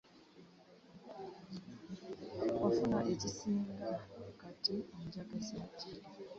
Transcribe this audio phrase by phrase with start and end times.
[2.61, 3.89] Wafuna ansinga
[4.41, 5.91] kati onjagaza ki?